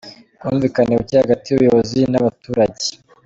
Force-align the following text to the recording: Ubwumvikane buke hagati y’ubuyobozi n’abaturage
Ubwumvikane 0.39 0.93
buke 0.99 1.15
hagati 1.23 1.45
y’ubuyobozi 1.47 1.99
n’abaturage 2.11 2.87